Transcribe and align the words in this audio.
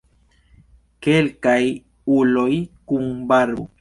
Kelkaj 1.07 1.61
uloj 2.19 2.51
kun 2.93 3.07
barbo. 3.33 3.69